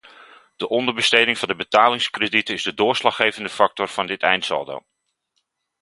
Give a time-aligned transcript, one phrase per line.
[0.55, 4.83] De onderbesteding van de betalingskredieten is de doorslaggevende factor van dit eindsaldo.